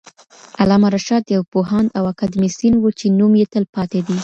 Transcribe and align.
علامه 0.61 0.87
رشاد 0.95 1.23
یو 1.35 1.43
پوهاند 1.51 1.87
او 1.97 2.03
اکاډمیسین 2.11 2.73
وو 2.77 2.89
چې 2.99 3.05
نوم 3.19 3.33
یې 3.39 3.45
تل 3.53 3.63
پاتې 3.75 3.99
دی. 4.07 4.17